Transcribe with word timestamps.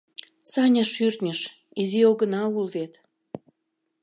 —Саня 0.51 0.83
шӱртньыш,— 0.93 1.41
изи 1.81 2.01
огына 2.11 2.43
ул 2.57 2.67
вет! 2.75 2.93